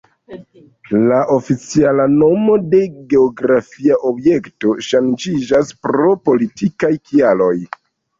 La 1.09 1.17
oficiala 1.33 2.07
nomo 2.13 2.55
de 2.71 2.79
geografia 3.13 3.97
objekto 4.13 4.73
ŝanĝiĝas 4.87 5.71
pro 5.85 6.15
politikaj 6.31 6.91
kialoj. 7.11 7.53